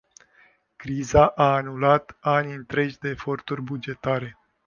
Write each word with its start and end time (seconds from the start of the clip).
Criza 0.77 1.27
a 1.35 1.53
anulat 1.57 2.17
ani 2.21 2.53
întregi 2.53 2.99
de 2.99 3.09
eforturi 3.09 3.61
bugetare. 3.61 4.37